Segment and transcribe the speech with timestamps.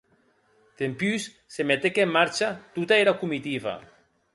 [0.79, 1.27] Dempús
[1.57, 3.81] se metec en marcha tota era comitiva.